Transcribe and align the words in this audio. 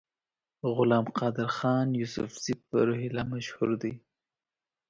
غلام 0.75 1.05
قادرخان 1.19 1.87
یوسفزي 2.01 2.53
په 2.67 2.77
روهیله 2.87 3.23
مشهور 3.33 3.69
دی. 3.81 3.93